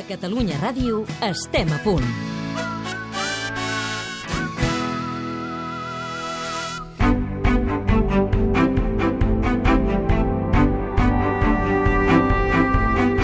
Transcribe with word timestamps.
A 0.00 0.02
Catalunya 0.08 0.56
Ràdio 0.56 1.02
estem 1.26 1.68
a 1.76 1.78
punt. 1.84 2.06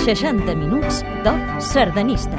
Seixanta 0.04 0.52
minuts 0.52 1.00
top 1.24 1.40
sardanista. 1.64 2.36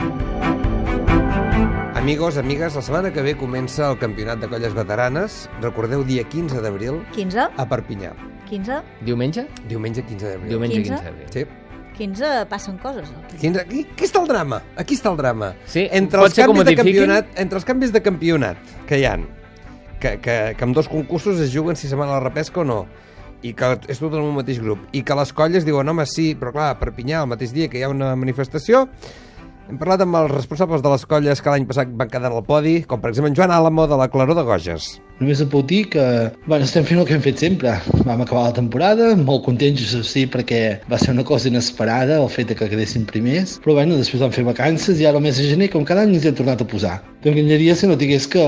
Amigos, 1.98 2.38
amigues, 2.38 2.76
la 2.76 2.84
setmana 2.86 3.10
que 3.12 3.26
ve 3.26 3.34
comença 3.34 3.90
el 3.90 3.98
Campionat 3.98 4.38
de 4.38 4.52
Colles 4.54 4.78
Veteranes. 4.78 5.48
Recordeu, 5.66 6.06
dia 6.06 6.30
15 6.30 6.62
d'abril, 6.62 7.02
15? 7.18 7.50
a 7.58 7.66
Perpinyà. 7.66 8.14
15? 8.52 8.84
Diumenge? 9.02 9.48
Diumenge 9.66 10.06
15 10.06 10.36
d'abril. 10.36 10.54
Diumenge 10.54 10.84
15? 10.84 10.94
15 10.94 11.10
d'abril. 11.10 11.34
Sí. 11.34 11.67
15 11.98 12.46
passen 12.50 12.78
coses. 12.82 13.10
no? 13.12 13.24
15, 13.40 13.62
aquí, 13.66 13.86
aquí 13.92 14.06
està 14.06 14.22
el 14.22 14.30
drama, 14.30 14.62
aquí 14.78 14.98
està 14.98 15.12
el 15.12 15.18
drama. 15.18 15.52
Sí, 15.66 15.88
entre 15.92 16.24
els 16.24 16.38
canvis 16.38 16.70
de 16.70 16.76
campionat, 16.78 17.34
entre 17.36 17.60
els 17.60 17.68
canvis 17.68 17.94
de 17.96 18.04
campionat 18.06 18.78
que 18.88 19.02
hi 19.02 19.06
han, 19.10 19.28
que, 20.00 20.18
que, 20.22 20.38
que 20.58 20.68
amb 20.68 20.78
dos 20.78 20.90
concursos 20.92 21.42
es 21.44 21.54
juguen 21.54 21.80
si 21.80 21.90
se'n 21.90 22.00
van 22.00 22.14
a 22.14 22.20
la 22.20 22.26
repesca 22.28 22.62
o 22.62 22.68
no, 22.68 22.82
i 23.46 23.54
que 23.58 23.74
és 23.90 24.02
tot 24.02 24.14
en 24.14 24.26
un 24.26 24.36
mateix 24.38 24.62
grup, 24.64 24.88
i 24.94 25.04
que 25.06 25.18
les 25.18 25.34
colles 25.34 25.66
diuen, 25.66 25.90
home, 25.90 26.06
sí, 26.10 26.32
però 26.40 26.54
clar, 26.56 26.70
a 26.74 26.80
Perpinyà, 26.80 27.24
el 27.24 27.32
mateix 27.34 27.54
dia 27.56 27.70
que 27.70 27.82
hi 27.82 27.86
ha 27.86 27.92
una 27.94 28.14
manifestació, 28.20 28.88
hem 29.68 29.82
parlat 29.82 30.06
amb 30.06 30.16
els 30.22 30.32
responsables 30.32 30.86
de 30.86 30.94
les 30.94 31.06
colles 31.10 31.44
que 31.44 31.54
l'any 31.54 31.68
passat 31.70 31.92
van 31.92 32.10
quedar 32.12 32.32
al 32.32 32.46
podi, 32.48 32.80
com 32.88 33.04
per 33.04 33.12
exemple 33.12 33.34
en 33.34 33.38
Joan 33.38 33.54
Álamo 33.54 33.88
de 33.88 34.00
la 34.00 34.10
Claró 34.14 34.38
de 34.38 34.46
Goges. 34.48 34.96
Només 35.18 35.40
et 35.42 35.50
puc 35.50 35.66
dir 35.66 35.80
que 35.90 36.04
bueno, 36.46 36.66
estem 36.68 36.86
fent 36.86 37.00
el 37.02 37.08
que 37.10 37.16
hem 37.16 37.24
fet 37.26 37.42
sempre. 37.42 37.72
Vam 38.06 38.22
acabar 38.22 38.44
la 38.52 38.58
temporada, 38.58 39.08
molt 39.18 39.44
contents, 39.48 39.96
sí, 40.06 40.28
perquè 40.30 40.60
va 40.92 41.00
ser 41.02 41.16
una 41.16 41.26
cosa 41.26 41.50
inesperada 41.50 42.20
el 42.22 42.30
fet 42.30 42.54
que 42.60 42.70
quedessin 42.70 43.08
primers, 43.10 43.56
però 43.64 43.80
bueno, 43.80 43.98
després 43.98 44.22
vam 44.22 44.36
fer 44.36 44.46
vacances 44.46 45.02
i 45.02 45.10
ara 45.10 45.18
el 45.18 45.26
mes 45.26 45.42
de 45.42 45.48
gener, 45.50 45.72
com 45.74 45.88
cada 45.90 46.06
any, 46.06 46.14
ens 46.20 46.28
hem 46.30 46.38
tornat 46.38 46.62
a 46.62 46.70
posar. 46.70 47.00
T'enganyaria 47.26 47.74
si 47.76 47.90
no 47.90 47.98
digués 47.98 48.30
que, 48.30 48.46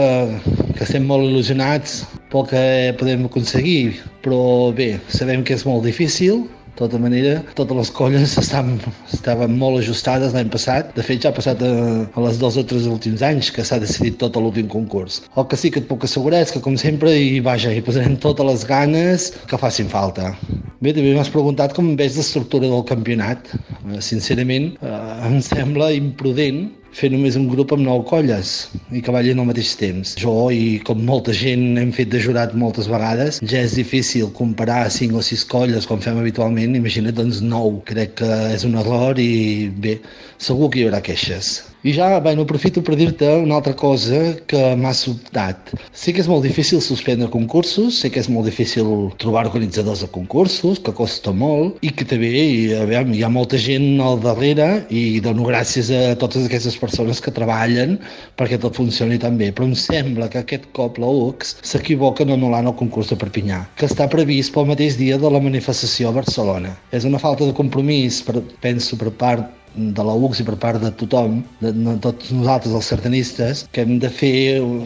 que 0.76 0.86
estem 0.86 1.10
molt 1.10 1.26
il·lusionats 1.26 2.04
pel 2.30 2.46
que 2.52 2.64
podem 3.02 3.26
aconseguir, 3.26 3.98
però 4.22 4.70
bé, 4.78 4.92
sabem 5.10 5.42
que 5.42 5.58
és 5.58 5.66
molt 5.66 5.88
difícil, 5.90 6.46
de 6.70 6.86
tota 6.86 7.00
manera, 7.02 7.40
totes 7.58 7.76
les 7.78 7.90
colles 7.92 8.36
estan, 8.40 8.78
estaven 9.12 9.58
molt 9.60 9.82
ajustades 9.82 10.36
l'any 10.36 10.52
passat. 10.54 10.94
De 10.96 11.04
fet, 11.04 11.24
ja 11.24 11.34
ha 11.34 11.36
passat 11.36 11.62
a, 11.66 11.72
a 12.08 12.24
les 12.24 12.40
dos 12.40 12.56
o 12.62 12.64
tres 12.64 12.88
últims 12.88 13.24
anys 13.26 13.50
que 13.52 13.66
s'ha 13.68 13.82
decidit 13.84 14.20
tot 14.22 14.38
a 14.38 14.44
l'últim 14.44 14.70
concurs. 14.72 15.20
El 15.36 15.50
que 15.52 15.60
sí 15.60 15.74
que 15.74 15.84
et 15.84 15.90
puc 15.90 16.08
assegurar 16.08 16.44
és 16.46 16.54
que, 16.56 16.64
com 16.64 16.78
sempre, 16.80 17.12
hi, 17.12 17.42
vaja, 17.44 17.74
hi 17.74 17.84
posarem 17.84 18.16
totes 18.24 18.48
les 18.48 18.66
ganes 18.70 19.30
que 19.50 19.60
facin 19.60 19.92
falta. 19.92 20.32
Bé, 20.80 20.94
també 20.96 21.12
m'has 21.18 21.32
preguntat 21.34 21.76
com 21.76 21.96
veig 22.00 22.16
l'estructura 22.16 22.70
del 22.72 22.86
campionat. 22.88 23.52
Eh, 23.58 24.00
Sincerament, 24.06 24.72
eh, 24.80 25.00
em 25.28 25.42
sembla 25.44 25.92
imprudent 25.98 26.70
fer 26.96 27.10
només 27.14 27.38
un 27.40 27.48
grup 27.52 27.74
amb 27.76 27.86
nou 27.86 28.02
colles 28.10 28.54
i 28.96 29.02
que 29.06 29.14
ballin 29.14 29.42
al 29.42 29.50
mateix 29.50 29.76
temps. 29.80 30.16
Jo 30.22 30.50
i 30.54 30.80
com 30.88 31.02
molta 31.06 31.36
gent 31.36 31.78
hem 31.82 31.92
fet 31.96 32.12
de 32.14 32.22
jurat 32.24 32.56
moltes 32.58 32.90
vegades, 32.92 33.42
ja 33.54 33.64
és 33.66 33.78
difícil 33.78 34.32
comparar 34.40 34.88
cinc 34.94 35.18
o 35.20 35.24
sis 35.26 35.46
colles 35.46 35.88
com 35.90 36.02
fem 36.04 36.20
habitualment, 36.22 36.78
imagina't 36.80 37.18
doncs 37.18 37.44
nou. 37.46 37.80
Crec 37.90 38.18
que 38.22 38.30
és 38.54 38.66
un 38.68 38.78
error 38.82 39.20
i 39.22 39.70
bé, 39.84 40.00
segur 40.38 40.70
que 40.70 40.82
hi 40.82 40.88
haurà 40.88 41.04
queixes. 41.06 41.60
I 41.82 41.94
ja, 41.94 42.20
bueno, 42.20 42.42
aprofito 42.44 42.82
per 42.84 42.98
dir-te 43.00 43.28
una 43.40 43.56
altra 43.56 43.72
cosa 43.72 44.18
que 44.52 44.60
m'ha 44.76 44.92
sobtat. 44.92 45.70
Sé 45.96 46.12
que 46.12 46.20
és 46.20 46.28
molt 46.28 46.44
difícil 46.44 46.82
suspendre 46.84 47.30
concursos, 47.32 48.02
sé 48.02 48.10
que 48.12 48.20
és 48.20 48.28
molt 48.28 48.50
difícil 48.50 48.90
trobar 49.24 49.46
organitzadors 49.48 50.02
de 50.04 50.10
concursos, 50.12 50.82
que 50.84 50.92
costa 50.92 51.32
molt, 51.32 51.78
i 51.80 51.94
que 51.96 52.04
també 52.04 52.28
a 52.76 52.84
veure, 52.84 53.16
hi 53.16 53.24
ha 53.24 53.30
molta 53.32 53.56
gent 53.64 54.02
al 54.04 54.20
darrere 54.26 54.68
i 54.92 55.22
dono 55.24 55.46
gràcies 55.48 55.88
a 55.96 56.18
totes 56.20 56.50
aquestes 56.50 56.76
persones 56.82 57.24
que 57.24 57.32
treballen 57.32 57.96
perquè 58.36 58.60
tot 58.60 58.76
funcioni 58.76 59.16
tan 59.16 59.40
bé. 59.40 59.54
Però 59.56 59.70
em 59.70 59.78
sembla 59.80 60.28
que 60.28 60.44
aquest 60.44 60.68
cop 60.76 61.00
la 61.00 61.08
UCS 61.08 61.62
s'equivoca 61.64 62.28
en 62.28 62.36
anul·lant 62.36 62.68
el 62.74 62.76
concurs 62.82 63.14
de 63.14 63.20
Perpinyà, 63.24 63.62
que 63.80 63.88
està 63.88 64.10
previst 64.12 64.52
pel 64.52 64.68
mateix 64.68 65.00
dia 65.00 65.16
de 65.16 65.32
la 65.32 65.40
manifestació 65.48 66.12
a 66.12 66.18
Barcelona. 66.20 66.76
És 66.92 67.08
una 67.08 67.24
falta 67.24 67.48
de 67.48 67.56
compromís, 67.56 68.20
per, 68.28 68.44
penso, 68.60 69.00
per 69.00 69.16
part 69.16 69.56
de 69.76 70.04
la 70.04 70.16
UCS 70.18 70.42
i 70.44 70.48
per 70.48 70.58
part 70.62 70.82
de 70.82 70.92
tothom, 71.02 71.42
de, 71.62 71.72
de 71.74 71.96
tots 72.04 72.32
nosaltres 72.36 72.74
els 72.80 72.90
sardanistes, 72.94 73.66
que 73.72 73.86
hem 73.86 74.00
de 74.04 74.10
fer 74.10 74.34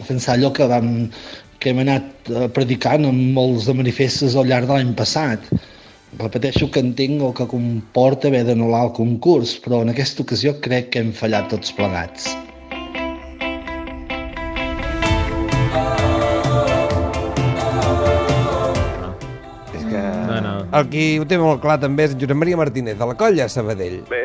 pensar 0.08 0.36
allò 0.36 0.52
que 0.54 0.68
vam 0.70 1.08
que 1.64 1.70
hem 1.72 1.78
anat 1.80 2.28
eh, 2.28 2.48
predicant 2.52 3.06
en 3.08 3.20
molts 3.32 3.64
de 3.70 3.74
manifestes 3.78 4.34
al 4.36 4.50
llarg 4.50 4.68
de 4.68 4.76
l'any 4.76 4.92
passat. 4.98 5.46
Repeteixo 6.20 6.68
que 6.70 6.82
entenc 6.84 7.22
el 7.24 7.32
que 7.34 7.46
comporta 7.50 8.28
haver 8.28 8.44
d'anul·lar 8.46 8.84
el 8.88 8.92
concurs, 8.98 9.56
però 9.64 9.80
en 9.82 9.90
aquesta 9.94 10.22
ocasió 10.26 10.52
crec 10.66 10.92
que 10.92 11.00
hem 11.02 11.14
fallat 11.16 11.48
tots 11.50 11.72
plegats. 11.74 12.28
És 19.74 19.84
que 19.90 20.02
No, 20.28 20.40
no. 20.40 20.54
el 20.78 20.88
qui 20.92 21.04
ho 21.20 21.26
té 21.28 21.38
molt 21.40 21.60
clar 21.64 21.78
també 21.82 22.06
és 22.08 22.14
Josep 22.20 22.38
Maria 22.38 22.58
Martínez, 22.60 22.98
de 22.98 23.08
la 23.10 23.16
colla 23.18 23.48
Sabadell. 23.48 24.00
Bé, 24.10 24.22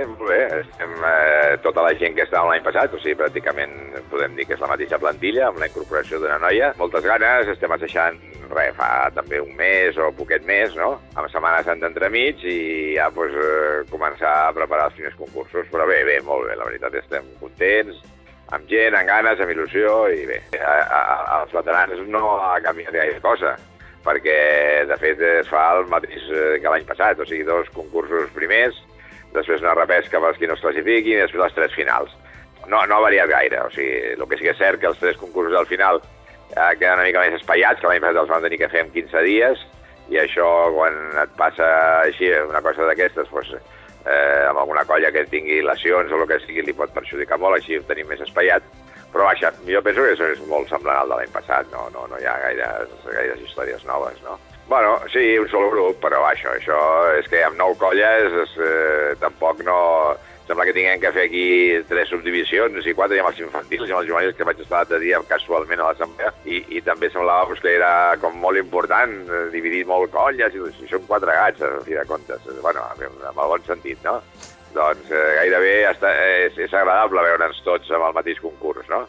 eh, 0.50 1.58
tota 1.64 1.84
la 1.86 1.94
gent 2.00 2.16
que 2.18 2.26
estava 2.26 2.50
l'any 2.50 2.64
passat, 2.66 2.94
o 2.94 3.00
sigui, 3.02 3.18
pràcticament 3.20 3.76
podem 4.12 4.36
dir 4.38 4.48
que 4.48 4.56
és 4.58 4.64
la 4.64 4.72
mateixa 4.72 5.00
plantilla, 5.02 5.48
amb 5.48 5.62
la 5.62 5.70
incorporació 5.70 6.20
d'una 6.20 6.40
noia. 6.42 6.74
Moltes 6.80 7.06
ganes, 7.08 7.52
estem 7.54 7.74
assajant, 7.76 8.20
res, 8.50 8.76
fa 8.78 9.10
també 9.16 9.42
un 9.44 9.56
mes 9.58 9.98
o 9.98 10.12
poquet 10.18 10.46
més, 10.48 10.76
no? 10.78 10.96
Amb 11.16 11.30
Setmana 11.32 11.64
Santa 11.66 11.90
entremig 11.90 12.44
i 12.44 12.60
ja 12.98 13.10
pues, 13.14 13.34
eh, 13.34 13.84
començar 13.92 14.36
a 14.48 14.54
preparar 14.58 14.90
els 14.90 14.98
primers 15.00 15.18
concursos. 15.20 15.68
Però 15.72 15.88
bé, 15.90 16.04
bé, 16.08 16.20
molt 16.26 16.50
bé, 16.50 16.58
la 16.60 16.70
veritat 16.70 17.00
estem 17.02 17.28
contents, 17.42 18.02
amb 18.56 18.70
gent, 18.70 18.98
amb 18.98 19.10
ganes, 19.10 19.42
amb 19.42 19.54
il·lusió 19.54 20.06
i 20.14 20.26
bé. 20.30 20.42
A, 20.60 20.78
a, 20.84 21.02
als 21.40 21.54
veterans 21.54 22.08
no 22.10 22.38
ha 22.42 22.58
canviat 22.66 22.96
gaire 22.98 23.22
cosa 23.24 23.58
perquè 24.00 24.86
de 24.88 24.96
fet 25.00 25.20
es 25.28 25.50
fa 25.52 25.66
el 25.76 25.90
mateix 25.92 26.24
eh, 26.32 26.56
que 26.64 26.72
l'any 26.72 26.86
passat, 26.88 27.20
o 27.20 27.28
sigui, 27.28 27.44
dos 27.48 27.68
concursos 27.76 28.32
primers, 28.36 28.78
després 29.34 29.64
una 29.64 29.76
repesca 29.78 30.22
pels 30.22 30.38
qui 30.40 30.50
no 30.50 30.58
es 30.58 30.64
classifiquin 30.64 31.18
i 31.18 31.22
després 31.24 31.44
les 31.44 31.58
tres 31.58 31.76
finals. 31.78 32.16
No, 32.68 32.84
no 32.86 32.98
ha 32.98 33.06
variat 33.08 33.30
gaire, 33.32 33.64
o 33.66 33.70
sigui, 33.74 34.14
el 34.14 34.26
que 34.30 34.38
sí 34.38 34.46
que 34.46 34.54
és 34.54 34.62
cert 34.62 34.82
que 34.82 34.90
els 34.92 35.00
tres 35.02 35.18
concursos 35.18 35.56
al 35.58 35.68
final 35.70 36.02
eh, 36.02 36.74
queden 36.78 37.00
una 37.00 37.08
mica 37.08 37.24
més 37.24 37.40
espaiats, 37.40 37.82
que 37.82 37.90
l'any 37.90 38.02
passat 38.04 38.24
els 38.24 38.32
vam 38.34 38.46
tenir 38.46 38.60
que 38.62 38.72
fer 38.72 38.84
en 38.86 38.92
15 38.94 39.24
dies, 39.26 39.64
i 40.10 40.20
això, 40.22 40.48
quan 40.74 40.98
et 41.24 41.34
passa 41.38 41.68
així 42.04 42.30
una 42.42 42.62
cosa 42.66 42.88
d'aquestes, 42.90 43.30
doncs, 43.32 43.56
eh, 44.06 44.46
amb 44.50 44.62
alguna 44.62 44.86
colla 44.90 45.12
que 45.14 45.26
tingui 45.30 45.62
lesions 45.66 46.12
o 46.12 46.22
el 46.22 46.28
que 46.30 46.40
sigui, 46.46 46.66
li 46.66 46.76
pot 46.78 46.94
perjudicar 46.94 47.40
molt, 47.42 47.60
així 47.60 47.78
ho 47.78 47.88
tenim 47.90 48.10
més 48.10 48.22
espaiat, 48.26 48.66
però 49.14 49.26
vaja, 49.26 49.52
jo 49.66 49.82
penso 49.86 50.06
que 50.06 50.14
això 50.14 50.30
és 50.34 50.42
molt 50.50 50.70
semblant 50.70 51.02
al 51.02 51.14
de 51.14 51.20
l'any 51.20 51.34
passat, 51.34 51.70
no, 51.74 51.88
no, 51.94 52.06
no 52.10 52.22
hi 52.22 52.28
ha 52.30 52.38
gaires, 52.46 52.96
gaires 53.10 53.46
històries 53.46 53.86
noves, 53.90 54.22
no? 54.26 54.38
Bueno, 54.70 55.00
sí, 55.12 55.36
un 55.42 55.50
sol 55.50 55.72
grup, 55.72 55.96
però 55.98 56.20
això, 56.30 56.52
això 56.54 56.80
és 57.18 57.26
que 57.26 57.40
amb 57.42 57.58
nou 57.58 57.74
colles 57.82 58.36
és, 58.46 58.58
eh, 58.62 59.16
tampoc 59.22 59.64
no... 59.66 59.80
Sembla 60.50 60.66
que 60.66 60.74
tinguem 60.74 60.98
que 60.98 61.12
fer 61.14 61.24
aquí 61.28 61.48
tres 61.86 62.10
subdivisions 62.10 62.86
i 62.90 62.94
quatre, 62.98 63.18
i 63.18 63.22
amb 63.22 63.30
els 63.30 63.42
infantils 63.42 63.86
i 63.86 63.94
amb 63.94 64.00
els 64.00 64.08
juvenils, 64.10 64.38
que 64.38 64.48
vaig 64.50 64.62
estar 64.64 64.80
l'altre 64.80 64.98
dia 65.02 65.20
casualment 65.30 65.82
a 65.82 65.92
l'assemblea, 65.92 66.32
i, 66.46 66.64
i 66.74 66.82
també 66.86 67.10
semblava 67.14 67.46
pues, 67.52 67.62
que 67.62 67.76
era 67.76 67.92
com 68.22 68.38
molt 68.42 68.58
important 68.58 69.14
eh, 69.26 69.44
dividir 69.54 69.84
molt 69.90 70.10
colles, 70.14 70.58
i, 70.58 70.64
i 70.86 70.90
són 70.90 71.06
quatre 71.10 71.38
gats, 71.38 71.66
a 71.66 71.84
fi 71.86 71.98
de 71.98 72.06
comptes. 72.10 72.50
Bueno, 72.66 72.86
amb 72.90 73.44
el 73.46 73.54
bon 73.54 73.68
sentit, 73.70 74.02
no? 74.06 74.20
doncs 74.74 75.10
eh, 75.10 75.28
gairebé 75.40 75.76
està, 75.90 76.12
és, 76.46 76.58
és 76.62 76.74
agradable 76.74 77.26
veure'ns 77.26 77.62
tots 77.66 77.90
amb 77.94 78.10
el 78.10 78.18
mateix 78.18 78.42
concurs, 78.42 78.86
no? 78.90 79.06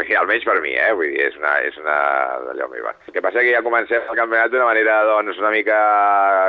Perquè, 0.00 0.16
almenys 0.16 0.46
per 0.48 0.56
mi, 0.64 0.72
eh? 0.80 0.90
Vull 0.96 1.12
dir, 1.12 1.26
és 1.28 1.34
una, 1.36 1.58
és 1.68 1.76
una 1.76 1.96
d'allò 2.48 2.70
meva. 2.72 2.94
El 3.06 3.12
que 3.12 3.20
passa 3.20 3.42
que 3.44 3.52
ja 3.52 3.60
comencem 3.60 4.00
el 4.08 4.16
campionat 4.16 4.48
d'una 4.50 4.64
manera, 4.70 5.02
doncs, 5.04 5.36
una 5.42 5.50
mica 5.52 5.76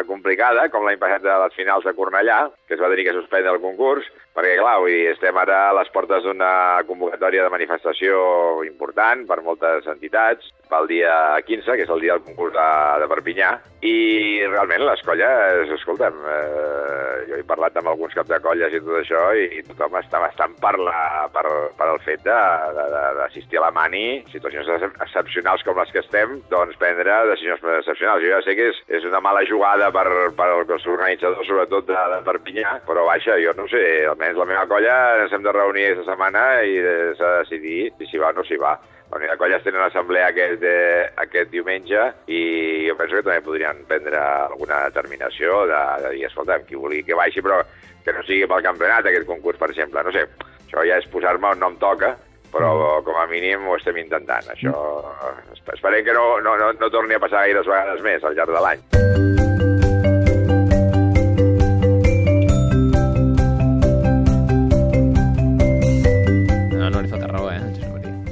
complicada, 0.07 0.69
com 0.72 0.85
l'any 0.88 1.00
passat 1.01 1.23
de 1.25 1.35
les 1.44 1.56
finals 1.59 1.84
de 1.84 1.94
Cornellà, 1.97 2.45
que 2.67 2.78
es 2.78 2.81
va 2.81 2.89
tenir 2.94 3.06
que 3.09 3.16
suspendre 3.17 3.51
el 3.51 3.59
concurs, 3.63 4.07
perquè, 4.31 4.53
clar, 4.62 4.78
vull 4.79 4.94
dir, 4.94 5.09
estem 5.12 5.35
ara 5.41 5.57
a 5.69 5.73
les 5.75 5.89
portes 5.92 6.24
d'una 6.24 6.51
convocatòria 6.88 7.44
de 7.44 7.51
manifestació 7.51 8.21
important 8.63 9.25
per 9.27 9.42
moltes 9.44 9.88
entitats, 9.92 10.47
pel 10.71 10.88
dia 10.88 11.12
15, 11.44 11.75
que 11.75 11.83
és 11.83 11.89
el 11.92 12.00
dia 12.00 12.15
del 12.15 12.24
concurs 12.30 12.54
de, 12.56 12.68
de 13.04 13.09
Perpinyà, 13.12 13.50
i 13.83 13.95
realment 14.47 14.86
les 14.88 15.01
colles, 15.04 15.74
escolta'm, 15.75 16.21
eh, 16.31 17.25
jo 17.27 17.42
he 17.42 17.44
parlat 17.50 17.75
amb 17.81 17.92
alguns 17.92 18.15
caps 18.15 18.31
de 18.31 18.39
colles 18.45 18.71
i 18.71 18.80
tot 18.80 19.01
això, 19.01 19.25
i, 19.36 19.50
i 19.59 19.65
tothom 19.68 20.00
està 20.00 20.21
bastant 20.24 20.56
per, 20.63 20.77
la, 20.80 21.27
per, 21.36 21.44
per 21.75 21.89
el 21.92 22.00
fet 22.07 22.24
de- 22.24 22.39
de- 22.80 22.88
de- 22.95 23.09
d'assistir 23.42 23.58
a 23.58 23.62
la 23.66 23.72
mani, 23.72 24.24
situacions 24.32 24.68
excep- 24.70 25.02
excepcionals 25.02 25.64
com 25.64 25.78
les 25.78 25.92
que 25.92 26.00
estem, 26.00 26.42
doncs 26.50 26.78
prendre 26.78 27.16
decisions 27.30 27.62
excepcionals. 27.80 28.22
Jo 28.24 28.36
ja 28.36 28.42
sé 28.46 28.56
que 28.56 28.70
és, 28.70 28.78
és 28.88 29.04
una 29.06 29.20
mala 29.22 29.44
jugada 29.46 29.92
per, 29.92 30.06
per 30.38 30.50
els 30.54 30.86
organitzadors, 30.88 31.48
sobretot 31.48 31.88
de, 31.88 31.98
de 32.16 32.22
Perpinyà, 32.28 32.78
però 32.88 33.06
vaja, 33.08 33.38
jo 33.42 33.54
no 33.58 33.68
sé, 33.68 34.06
almenys 34.10 34.38
la 34.38 34.46
meva 34.46 34.66
colla 34.70 34.96
ens 35.24 35.34
hem 35.34 35.44
de 35.44 35.52
reunir 35.56 35.88
aquesta 35.90 36.12
setmana 36.12 36.46
i 36.64 36.78
s'ha 37.18 37.32
de 37.34 37.44
decidir 37.44 37.92
si 37.98 38.10
s'hi 38.12 38.22
va 38.22 38.32
o 38.32 38.38
no 38.38 38.44
s'hi 38.46 38.60
va. 38.62 38.78
La 39.12 39.18
Unió 39.20 39.32
de 39.34 39.38
Colles 39.42 39.64
tenen 39.66 39.82
assemblea 39.84 40.30
aquest, 40.32 40.62
eh, 40.64 41.10
aquest 41.20 41.50
diumenge 41.52 42.00
i 42.32 42.88
jo 42.88 42.96
penso 42.96 43.18
que 43.18 43.26
també 43.26 43.42
podrien 43.44 43.82
prendre 43.90 44.16
alguna 44.22 44.86
determinació 44.88 45.66
de, 45.68 45.82
de 46.06 46.14
dir, 46.16 46.26
escolta, 46.30 46.62
qui 46.64 46.80
vulgui 46.80 47.04
que 47.04 47.18
baixi, 47.20 47.44
però 47.44 47.60
que 48.06 48.14
no 48.16 48.24
sigui 48.24 48.48
pel 48.48 48.64
campionat 48.64 49.06
aquest 49.12 49.28
concurs, 49.28 49.60
per 49.60 49.70
exemple. 49.74 50.02
No 50.08 50.16
sé, 50.16 50.24
Això 50.72 50.86
ja 50.88 50.96
és 51.02 51.08
posar-me 51.12 51.50
on 51.52 51.60
no 51.60 51.68
em 51.74 51.76
toca, 51.82 52.14
però 52.53 53.01
com 53.06 53.18
a 53.21 53.25
mínim 53.31 53.68
ho 53.68 53.77
estem 53.80 53.98
intentant. 54.03 54.51
Això 54.53 54.75
esp- 55.53 55.74
esperem 55.77 56.06
que 56.06 56.13
no, 56.18 56.39
no, 56.42 56.57
no, 56.57 56.71
no 56.74 56.89
torni 56.94 57.15
a 57.18 57.24
passar 57.24 57.45
gaires 57.48 57.68
vegades 57.68 58.01
més 58.06 58.24
al 58.24 58.36
llarg 58.36 58.56
de 58.57 58.63
l'any. 58.68 59.20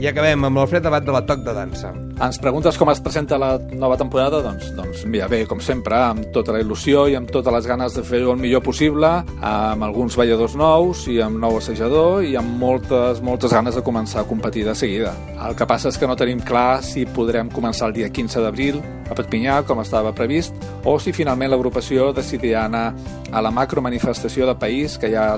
Acabem 0.09 0.47
amb 0.47 0.57
l'Alfred 0.57 0.87
Abat 0.89 1.03
de 1.05 1.13
la 1.13 1.19
Toc 1.21 1.43
de 1.45 1.53
Dansa. 1.53 1.91
Ens 2.25 2.39
preguntes 2.41 2.79
com 2.81 2.89
es 2.89 2.97
presenta 3.05 3.37
la 3.37 3.51
nova 3.77 3.93
temporada? 3.99 4.39
Doncs, 4.41 4.71
doncs 4.73 5.03
mira, 5.05 5.27
bé, 5.29 5.43
com 5.45 5.59
sempre, 5.61 5.99
amb 6.01 6.31
tota 6.33 6.55
la 6.55 6.63
il·lusió 6.63 7.03
i 7.11 7.13
amb 7.19 7.29
totes 7.29 7.53
les 7.53 7.67
ganes 7.69 7.93
de 7.93 8.01
fer-ho 8.07 8.31
el 8.33 8.41
millor 8.41 8.63
possible, 8.65 9.11
amb 9.45 9.85
alguns 9.85 10.17
balladors 10.17 10.55
nous 10.57 11.03
i 11.13 11.19
amb 11.21 11.37
nou 11.43 11.59
assajador 11.59 12.25
i 12.25 12.33
amb 12.39 12.57
moltes, 12.57 13.21
moltes 13.21 13.53
ganes 13.53 13.77
de 13.77 13.85
començar 13.85 14.23
a 14.23 14.27
competir 14.31 14.65
de 14.65 14.73
seguida. 14.73 15.13
El 15.45 15.53
que 15.53 15.69
passa 15.69 15.93
és 15.93 16.01
que 16.01 16.09
no 16.09 16.17
tenim 16.17 16.41
clar 16.41 16.81
si 16.81 17.05
podrem 17.05 17.53
començar 17.53 17.91
el 17.91 17.99
dia 18.01 18.09
15 18.09 18.41
d'abril 18.47 18.81
a 18.81 19.13
Perpinyà, 19.13 19.61
com 19.69 19.85
estava 19.85 20.15
previst, 20.17 20.57
o 20.89 20.97
si 20.97 21.13
finalment 21.13 21.53
l'agrupació 21.53 22.09
decidirà 22.17 22.65
anar 22.65 22.87
a 23.29 23.45
la 23.45 23.53
macromanifestació 23.53 24.49
de 24.49 24.57
país, 24.57 24.97
que 24.97 25.13
ja 25.13 25.35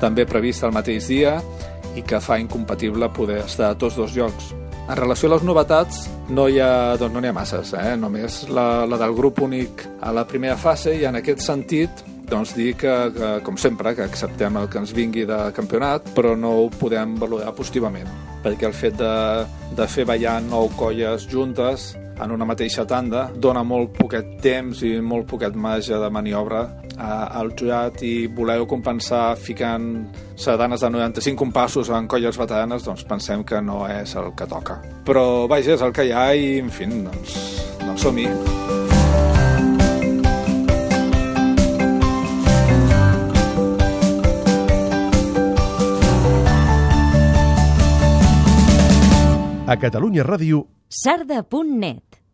també 0.00 0.28
prevista 0.28 0.68
el 0.68 0.76
mateix 0.76 1.08
dia, 1.08 1.38
i 1.96 2.02
que 2.06 2.20
fa 2.20 2.38
incompatible 2.38 3.10
poder 3.14 3.40
estar 3.44 3.70
a 3.70 3.78
tots 3.78 3.96
dos 3.98 4.14
llocs. 4.16 4.52
En 4.90 4.96
relació 4.98 5.28
a 5.28 5.36
les 5.36 5.44
novetats, 5.46 6.06
no 6.34 6.48
hi 6.50 6.58
ha, 6.58 6.96
doncs 6.98 7.14
no 7.14 7.22
n'hi 7.22 7.30
ha 7.30 7.34
masses, 7.36 7.74
eh? 7.78 7.96
només 7.98 8.42
la, 8.50 8.86
la 8.90 8.98
del 8.98 9.14
grup 9.14 9.42
únic 9.46 9.84
a 10.02 10.12
la 10.14 10.26
primera 10.26 10.56
fase 10.58 10.96
i 10.98 11.04
en 11.06 11.20
aquest 11.20 11.44
sentit 11.46 12.04
doncs 12.30 12.54
dir 12.54 12.76
que, 12.78 12.90
que, 13.14 13.30
com 13.42 13.56
sempre, 13.58 13.92
que 13.98 14.04
acceptem 14.06 14.56
el 14.60 14.68
que 14.70 14.78
ens 14.78 14.92
vingui 14.94 15.26
de 15.26 15.38
campionat, 15.54 16.12
però 16.14 16.36
no 16.38 16.52
ho 16.60 16.68
podem 16.70 17.16
valorar 17.18 17.50
positivament, 17.58 18.06
perquè 18.44 18.68
el 18.68 18.76
fet 18.76 18.98
de, 19.00 19.14
de 19.76 19.88
fer 19.90 20.06
ballar 20.06 20.38
nou 20.46 20.70
colles 20.78 21.26
juntes 21.30 21.90
en 22.20 22.30
una 22.30 22.46
mateixa 22.46 22.84
tanda 22.86 23.28
dona 23.34 23.64
molt 23.64 23.94
poquet 23.96 24.36
temps 24.44 24.84
i 24.86 24.98
molt 25.00 25.26
poquet 25.30 25.56
marge 25.56 25.98
de 25.98 26.10
maniobra 26.12 26.66
al 27.00 27.54
jurat 27.56 28.02
i 28.04 28.26
voler 28.28 28.58
compensar 28.68 29.34
ficant 29.40 29.88
sardanes 30.36 30.84
de 30.84 30.90
95 30.92 31.38
compassos 31.38 31.90
en 31.90 32.08
colles 32.10 32.38
veteranes, 32.38 32.84
doncs 32.84 33.06
pensem 33.08 33.44
que 33.44 33.60
no 33.64 33.82
és 33.88 34.14
el 34.20 34.34
que 34.36 34.48
toca. 34.50 34.80
Però, 35.06 35.46
vaja, 35.50 35.74
és 35.78 35.82
el 35.86 35.96
que 35.96 36.08
hi 36.08 36.12
ha 36.12 36.28
i, 36.34 36.58
en 36.60 36.70
fi, 36.70 36.90
doncs, 36.90 37.38
doncs 37.84 38.06
som-hi. 38.06 38.28
A 49.70 49.76
Catalunya 49.78 50.24
Ràdio 50.26 50.64
sarda.net 50.90 52.19